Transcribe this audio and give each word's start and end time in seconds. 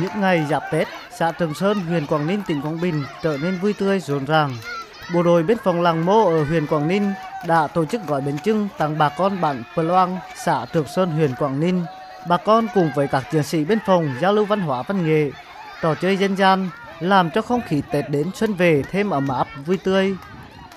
Những 0.00 0.20
ngày 0.20 0.46
giáp 0.50 0.62
Tết, 0.72 0.88
xã 1.18 1.32
Trường 1.32 1.54
Sơn, 1.54 1.78
huyện 1.78 2.06
Quảng 2.06 2.26
Ninh, 2.26 2.42
tỉnh 2.46 2.62
Quảng 2.62 2.80
Bình 2.80 3.04
trở 3.22 3.38
nên 3.42 3.58
vui 3.58 3.72
tươi 3.72 4.00
rộn 4.00 4.24
ràng. 4.24 4.56
Bộ 5.14 5.22
đội 5.22 5.42
biên 5.42 5.58
phòng 5.64 5.82
Làng 5.82 6.04
Mô 6.04 6.26
ở 6.26 6.44
huyện 6.44 6.66
Quảng 6.66 6.88
Ninh 6.88 7.12
đã 7.46 7.66
tổ 7.66 7.84
chức 7.84 8.06
gói 8.06 8.20
bánh 8.20 8.38
trưng 8.38 8.68
tặng 8.78 8.98
bà 8.98 9.08
con 9.08 9.40
bản 9.40 9.62
Pờ 9.76 9.82
Loang, 9.82 10.18
xã 10.44 10.66
Trường 10.72 10.86
Sơn, 10.86 11.10
huyện 11.10 11.34
Quảng 11.38 11.60
Ninh. 11.60 11.84
Bà 12.28 12.36
con 12.36 12.66
cùng 12.74 12.90
với 12.94 13.08
các 13.08 13.24
chiến 13.32 13.42
sĩ 13.42 13.64
biên 13.64 13.78
phòng 13.86 14.14
giao 14.20 14.32
lưu 14.32 14.44
văn 14.44 14.60
hóa 14.60 14.82
văn 14.82 15.06
nghệ, 15.06 15.30
trò 15.82 15.94
chơi 15.94 16.16
dân 16.16 16.36
gian, 16.36 16.68
làm 17.00 17.30
cho 17.30 17.42
không 17.42 17.60
khí 17.66 17.82
Tết 17.90 18.10
đến 18.10 18.30
xuân 18.34 18.54
về 18.54 18.82
thêm 18.90 19.10
ấm 19.10 19.28
áp, 19.28 19.46
vui 19.66 19.76
tươi. 19.76 20.16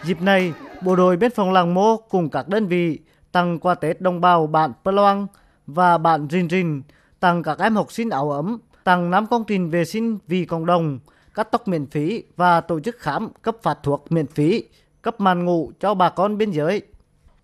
Dịp 0.03 0.21
này, 0.21 0.53
bộ 0.81 0.95
đội 0.95 1.17
biên 1.17 1.31
phòng 1.35 1.51
Làng 1.51 1.73
Mô 1.73 1.97
cùng 1.97 2.29
các 2.29 2.47
đơn 2.47 2.67
vị 2.67 2.99
tặng 3.31 3.59
quà 3.59 3.75
Tết 3.75 4.01
đồng 4.01 4.21
bào 4.21 4.47
bản 4.47 4.71
Pờ 4.83 4.91
Loang 4.91 5.27
và 5.67 5.97
bản 5.97 6.27
Rin 6.29 6.49
Rin 6.49 6.81
tặng 7.19 7.43
các 7.43 7.59
em 7.59 7.75
học 7.75 7.91
sinh 7.91 8.09
áo 8.09 8.31
ấm, 8.31 8.59
tặng 8.89 9.09
5 9.09 9.27
công 9.27 9.43
trình 9.43 9.69
vệ 9.69 9.85
sinh 9.85 10.17
vì 10.27 10.45
cộng 10.45 10.65
đồng, 10.65 10.99
cắt 11.33 11.43
tóc 11.51 11.67
miễn 11.67 11.85
phí 11.85 12.23
và 12.35 12.61
tổ 12.61 12.79
chức 12.79 12.95
khám 12.99 13.29
cấp 13.41 13.57
phát 13.61 13.77
thuốc 13.83 14.05
miễn 14.09 14.27
phí, 14.27 14.63
cấp 15.01 15.21
màn 15.21 15.45
ngủ 15.45 15.71
cho 15.79 15.93
bà 15.93 16.09
con 16.09 16.37
biên 16.37 16.51
giới. 16.51 16.81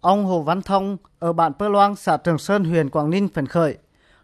Ông 0.02 0.26
Hồ 0.26 0.42
Văn 0.42 0.62
Thông 0.62 0.98
ở 1.20 1.34
bản 1.34 1.54
Pơ 1.54 1.70
Loang, 1.70 1.96
xã 1.96 2.18
Trường 2.18 2.38
Sơn, 2.38 2.64
huyện 2.64 2.90
Quảng 2.90 3.10
Ninh 3.10 3.28
phấn 3.28 3.46
khởi. 3.46 3.78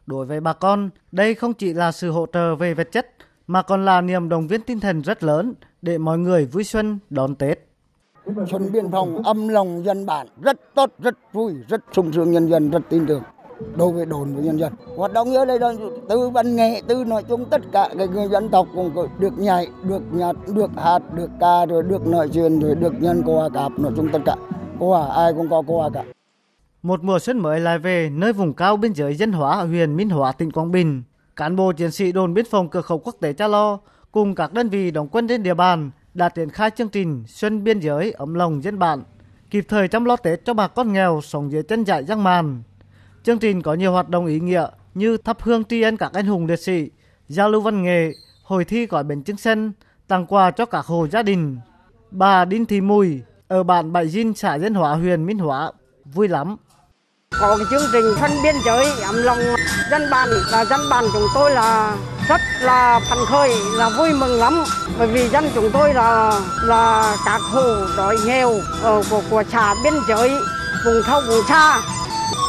Đối 0.05 0.26
với 0.26 0.39
bà 0.39 0.53
con, 0.53 0.89
đây 1.12 1.35
không 1.35 1.53
chỉ 1.53 1.73
là 1.73 1.91
sự 1.91 2.12
hỗ 2.12 2.26
trợ 2.34 2.55
về 2.55 2.73
vật 2.73 2.91
chất 2.91 3.07
mà 3.48 3.62
còn 3.62 3.85
là 3.85 4.01
niềm 4.01 4.29
động 4.29 4.48
viên 4.48 4.62
tinh 4.62 4.79
thần 4.79 5.01
rất 5.01 5.23
lớn 5.23 5.53
để 5.81 5.98
mọi 5.98 6.17
người 6.17 6.45
vui 6.45 6.63
xuân 6.63 6.99
đón 7.09 7.35
Tết. 7.35 7.67
Xuân 8.51 8.71
biên 8.71 8.91
phòng 8.91 9.23
âm 9.23 9.48
lòng 9.48 9.84
dân 9.85 10.05
bản 10.05 10.27
rất 10.43 10.76
tốt, 10.76 10.93
rất 10.99 11.17
vui, 11.34 11.53
rất 11.67 11.81
sung 11.91 12.12
sướng 12.13 12.31
nhân 12.31 12.49
dân, 12.49 12.71
rất 12.71 12.81
tin 12.90 13.05
tưởng 13.07 13.23
đối 13.75 13.91
với 13.91 14.05
đồn 14.05 14.35
với 14.35 14.43
nhân 14.43 14.59
dân. 14.59 14.73
Hoạt 14.95 15.13
động 15.13 15.35
ở 15.35 15.45
đây 15.45 15.59
là 15.59 15.73
từ 16.09 16.29
văn 16.29 16.55
nghệ, 16.55 16.81
từ 16.88 17.03
nói 17.03 17.23
chung 17.29 17.45
tất 17.45 17.61
cả 17.71 17.89
cái 17.97 18.07
người 18.07 18.27
dân 18.27 18.49
tộc 18.49 18.67
cũng 18.75 19.07
được 19.20 19.37
nhảy, 19.37 19.68
được 19.84 20.01
nhặt 20.12 20.35
được 20.48 20.71
hát, 20.77 21.01
được 21.13 21.29
ca, 21.40 21.65
rồi 21.65 21.84
được 21.84 22.07
nói 22.07 22.29
chuyện, 22.34 22.59
rồi 22.59 22.76
được 22.76 22.93
nhân 22.99 23.23
quà 23.26 23.49
cạp, 23.49 23.79
nói 23.79 23.91
chung 23.95 24.09
tất 24.13 24.20
cả. 24.26 24.35
Quà 24.79 25.07
ai 25.07 25.34
cũng 25.34 25.49
có 25.49 25.63
quà 25.68 25.90
cả. 25.93 26.03
Một 26.84 27.03
mùa 27.03 27.20
xuân 27.20 27.40
mới 27.40 27.59
lại 27.59 27.79
về 27.79 28.09
nơi 28.09 28.34
vùng 28.34 28.53
cao 28.53 28.77
biên 28.77 28.93
giới 28.93 29.15
dân 29.15 29.31
hóa 29.31 29.57
ở 29.57 29.65
huyện 29.65 29.98
Minh 29.98 30.09
Hóa, 30.09 30.31
tỉnh 30.31 30.51
Quảng 30.51 30.71
Bình. 30.71 31.03
Cán 31.35 31.55
bộ 31.55 31.71
chiến 31.71 31.91
sĩ 31.91 32.12
đồn 32.12 32.34
biên 32.34 32.46
phòng 32.46 32.70
cửa 32.70 32.81
khẩu 32.81 32.99
quốc 32.99 33.15
tế 33.20 33.34
Cha 33.34 33.48
Lo 33.48 33.79
cùng 34.12 34.35
các 34.35 34.53
đơn 34.53 34.70
vị 34.70 34.91
đóng 34.91 35.07
quân 35.12 35.27
trên 35.27 35.43
địa 35.43 35.53
bàn 35.53 35.91
đã 36.13 36.29
triển 36.29 36.49
khai 36.49 36.71
chương 36.71 36.90
trình 36.90 37.23
Xuân 37.27 37.63
biên 37.63 37.79
giới 37.79 38.12
ấm 38.12 38.34
lòng 38.34 38.63
dân 38.63 38.79
bản, 38.79 39.03
kịp 39.49 39.65
thời 39.70 39.87
chăm 39.87 40.05
lo 40.05 40.15
Tết 40.15 40.46
cho 40.46 40.53
bà 40.53 40.68
con 40.68 40.93
nghèo 40.93 41.21
sống 41.23 41.51
dưới 41.51 41.63
chân 41.63 41.84
dại 41.84 42.03
giang 42.03 42.23
màn. 42.23 42.63
Chương 43.24 43.40
trình 43.40 43.62
có 43.62 43.74
nhiều 43.74 43.91
hoạt 43.91 44.10
động 44.10 44.26
ý 44.26 44.40
nghĩa 44.40 44.68
như 44.94 45.18
thắp 45.18 45.38
hương 45.41 45.64
tri 45.64 45.82
ân 45.82 45.98
các 45.98 46.14
anh 46.14 46.26
hùng 46.26 46.46
liệt 46.46 46.60
sĩ, 46.60 46.90
giao 47.30 47.50
lưu 47.50 47.62
văn 47.62 47.84
nghệ, 47.84 48.12
hội 48.44 48.66
thi 48.66 48.86
gói 48.86 49.04
bánh 49.04 49.24
trưng 49.24 49.38
xanh, 49.38 49.72
tặng 50.08 50.26
quà 50.26 50.52
cho 50.52 50.66
các 50.66 50.86
hộ 50.86 51.08
gia 51.12 51.24
đình. 51.24 51.60
Bà 52.12 52.46
Đinh 52.46 52.66
Thị 52.66 52.82
Mùi 52.82 53.22
ở 53.48 53.64
bản 53.64 53.94
bảy 53.94 54.08
Dinh, 54.08 54.34
xã 54.34 54.55
Dân 54.55 54.74
Hóa, 54.74 54.96
huyện 54.96 55.26
Minh 55.26 55.40
Hóa 55.40 55.72
vui 56.05 56.27
lắm. 56.27 56.55
Có 57.40 57.58
cái 57.58 57.66
chương 57.70 57.90
trình 57.94 58.05
phân 58.20 58.32
biên 58.44 58.55
giới 58.66 58.86
ấm 59.02 59.16
lòng 59.16 59.40
dân 59.92 60.02
bản 60.12 60.30
là 60.52 60.66
dân 60.66 60.80
bản 60.90 61.05
chúng 61.14 61.27
tôi 61.34 61.52
là 61.52 61.98
rất 62.30 62.42
là 62.62 62.99
phấn 63.10 63.18
khởi 63.27 63.49
là 63.77 63.90
vui 63.98 64.14
mừng 64.14 64.40
lắm 64.40 64.64
bởi 65.00 65.08
vì 65.08 65.30
dân 65.30 65.46
chúng 65.56 65.69
tôi 65.74 65.94
là 65.94 66.40
là 66.64 67.16
các 67.25 67.42
hộ 67.42 67.86
đói 67.97 68.18
nghèo 68.25 68.50
ở 68.81 69.03
của, 69.09 69.22
của 69.30 69.44
xã 69.52 69.75
biên 69.84 69.94
giới 70.08 70.30
vùng 70.86 71.02
sâu 71.08 71.22
vùng 71.28 71.44
xa 71.47 71.81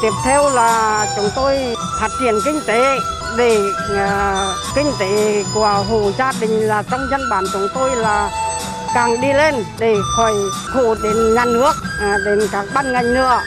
tiếp 0.02 0.10
theo 0.24 0.50
là 0.50 1.06
chúng 1.16 1.28
tôi 1.36 1.56
phát 2.00 2.08
triển 2.20 2.34
kinh 2.44 2.60
tế 2.66 2.98
để 3.38 3.58
uh, 3.92 4.74
kinh 4.74 4.86
tế 5.00 5.44
của 5.54 5.84
hộ 5.88 6.10
gia 6.18 6.32
đình 6.40 6.50
là 6.50 6.82
trong 6.90 7.00
dân 7.10 7.20
bản 7.30 7.44
chúng 7.52 7.66
tôi 7.74 7.96
là 7.96 8.30
càng 8.94 9.20
đi 9.20 9.32
lên 9.32 9.54
để 9.78 9.96
khỏi 10.16 10.32
khổ 10.66 10.94
đến 11.02 11.34
nhà 11.34 11.44
nước 11.44 11.72
à, 12.00 12.16
đến 12.24 12.38
các 12.52 12.66
ban 12.74 12.92
ngành 12.92 13.14
nữa 13.14 13.40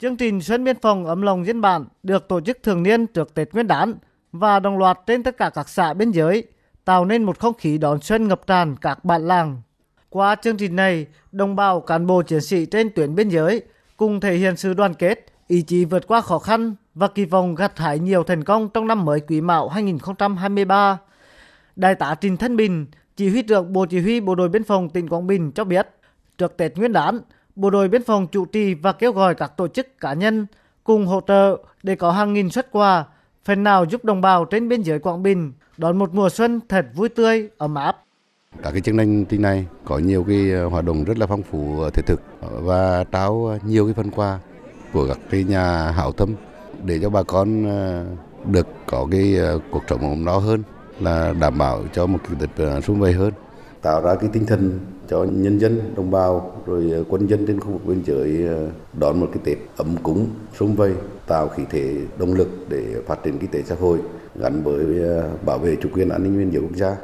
Chương 0.00 0.16
trình 0.16 0.40
Xuân 0.40 0.64
Biên 0.64 0.76
phòng 0.80 1.06
ấm 1.06 1.22
lòng 1.22 1.46
dân 1.46 1.60
bản 1.60 1.84
được 2.02 2.28
tổ 2.28 2.40
chức 2.40 2.58
thường 2.62 2.82
niên 2.82 3.06
trước 3.06 3.34
Tết 3.34 3.52
Nguyên 3.52 3.66
đán 3.66 3.94
và 4.32 4.60
đồng 4.60 4.78
loạt 4.78 4.98
trên 5.06 5.22
tất 5.22 5.36
cả 5.36 5.50
các 5.50 5.68
xã 5.68 5.94
biên 5.94 6.10
giới, 6.10 6.44
tạo 6.84 7.04
nên 7.04 7.24
một 7.24 7.38
không 7.38 7.54
khí 7.54 7.78
đón 7.78 8.00
xuân 8.00 8.28
ngập 8.28 8.46
tràn 8.46 8.76
các 8.76 9.04
bản 9.04 9.26
làng. 9.28 9.62
Qua 10.10 10.34
chương 10.34 10.56
trình 10.56 10.76
này, 10.76 11.06
đồng 11.32 11.56
bào 11.56 11.80
cán 11.80 12.06
bộ 12.06 12.22
chiến 12.22 12.40
sĩ 12.40 12.66
trên 12.66 12.90
tuyến 12.94 13.14
biên 13.14 13.28
giới 13.28 13.62
cùng 13.96 14.20
thể 14.20 14.34
hiện 14.34 14.56
sự 14.56 14.74
đoàn 14.74 14.94
kết, 14.94 15.26
ý 15.48 15.62
chí 15.62 15.84
vượt 15.84 16.06
qua 16.06 16.20
khó 16.20 16.38
khăn 16.38 16.74
và 16.94 17.08
kỳ 17.08 17.24
vọng 17.24 17.54
gặt 17.54 17.78
hái 17.78 17.98
nhiều 17.98 18.22
thành 18.24 18.44
công 18.44 18.68
trong 18.68 18.86
năm 18.86 19.04
mới 19.04 19.20
Quý 19.20 19.40
Mão 19.40 19.68
2023. 19.68 20.98
Đại 21.76 21.94
tá 21.94 22.14
Trình 22.20 22.36
Thân 22.36 22.56
Bình, 22.56 22.86
chỉ 23.16 23.30
huy 23.30 23.42
trưởng 23.42 23.72
Bộ 23.72 23.86
Chỉ 23.86 24.00
huy 24.00 24.20
Bộ 24.20 24.34
đội 24.34 24.48
Biên 24.48 24.64
phòng 24.64 24.88
tỉnh 24.88 25.08
Quảng 25.08 25.26
Bình 25.26 25.52
cho 25.52 25.64
biết, 25.64 25.88
trước 26.38 26.56
Tết 26.56 26.76
Nguyên 26.76 26.92
đán, 26.92 27.20
Bộ 27.56 27.70
đội 27.70 27.88
Biên 27.88 28.02
phòng 28.02 28.26
chủ 28.26 28.44
trì 28.44 28.74
và 28.74 28.92
kêu 28.92 29.12
gọi 29.12 29.34
các 29.34 29.56
tổ 29.56 29.68
chức 29.68 30.00
cá 30.00 30.12
nhân 30.12 30.46
cùng 30.84 31.06
hỗ 31.06 31.20
trợ 31.26 31.56
để 31.82 31.96
có 31.96 32.10
hàng 32.10 32.32
nghìn 32.32 32.50
xuất 32.50 32.72
quà, 32.72 33.04
phần 33.44 33.64
nào 33.64 33.84
giúp 33.84 34.04
đồng 34.04 34.20
bào 34.20 34.44
trên 34.44 34.68
biên 34.68 34.82
giới 34.82 34.98
Quảng 34.98 35.22
Bình 35.22 35.52
đón 35.76 35.98
một 35.98 36.14
mùa 36.14 36.28
xuân 36.28 36.60
thật 36.68 36.86
vui 36.94 37.08
tươi, 37.08 37.48
ấm 37.58 37.74
áp. 37.74 38.04
Các 38.62 38.70
cái 38.70 38.80
chương 38.80 39.24
trình 39.24 39.42
này 39.42 39.66
có 39.84 39.98
nhiều 39.98 40.24
cái 40.28 40.52
hoạt 40.70 40.84
động 40.84 41.04
rất 41.04 41.18
là 41.18 41.26
phong 41.26 41.42
phú 41.42 41.90
thiết 41.94 42.06
thực 42.06 42.22
và 42.40 43.04
trao 43.12 43.58
nhiều 43.64 43.84
cái 43.84 43.94
phần 43.94 44.10
quà 44.10 44.38
của 44.92 45.06
các 45.08 45.18
cái 45.30 45.44
nhà 45.44 45.90
hảo 45.90 46.12
tâm 46.12 46.34
để 46.84 46.98
cho 47.02 47.10
bà 47.10 47.22
con 47.22 47.64
ờ, 47.64 48.04
được 48.52 48.66
có 48.86 49.06
cái 49.10 49.36
ờ, 49.36 49.58
cuộc 49.70 49.82
sống 49.88 50.00
ấm 50.00 50.24
no 50.24 50.38
hơn, 50.38 50.62
là 51.00 51.34
đảm 51.40 51.58
bảo 51.58 51.82
cho 51.92 52.06
một 52.06 52.18
cái 52.28 52.36
Tết 52.40 52.66
ờ, 52.66 52.80
xuân 52.80 53.00
vầy 53.00 53.12
hơn. 53.12 53.32
Tạo 53.82 54.00
ra 54.00 54.14
cái 54.14 54.30
tinh 54.32 54.46
thần 54.46 54.78
cho 55.08 55.24
nhân 55.24 55.58
dân, 55.58 55.94
đồng 55.96 56.10
bào, 56.10 56.62
rồi 56.66 57.04
quân 57.08 57.26
dân 57.26 57.46
trên 57.46 57.60
khu 57.60 57.70
vực 57.70 57.86
biên 57.86 58.02
giới 58.04 58.48
đón 59.00 59.20
một 59.20 59.28
cái 59.32 59.42
Tết 59.44 59.58
ấm 59.76 59.96
cúng, 60.02 60.26
sum 60.58 60.74
vầy, 60.74 60.92
tạo 61.26 61.48
khí 61.48 61.62
thế 61.70 61.96
động 62.18 62.34
lực 62.34 62.48
để 62.68 62.84
phát 63.06 63.22
triển 63.22 63.38
kinh 63.38 63.50
tế 63.50 63.62
xã 63.62 63.74
hội 63.80 63.98
gắn 64.34 64.62
với 64.62 64.84
bảo 65.46 65.58
vệ 65.58 65.76
chủ 65.82 65.88
quyền 65.92 66.08
an 66.08 66.22
ninh 66.22 66.38
biên 66.38 66.50
giới 66.50 66.62
quốc 66.62 66.76
gia. 66.76 66.96